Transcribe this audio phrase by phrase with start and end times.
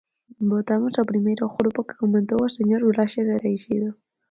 [0.53, 3.89] Votamos o primeiro grupo que comentou o señor Braxe Cereixido.